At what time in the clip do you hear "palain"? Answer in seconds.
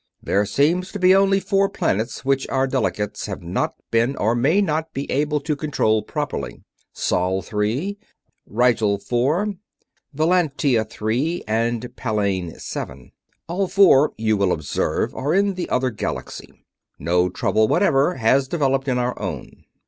11.95-12.49